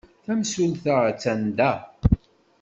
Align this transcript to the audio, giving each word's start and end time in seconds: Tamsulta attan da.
Tamsulta 0.25 0.93
attan 1.11 1.41
da. 1.57 1.71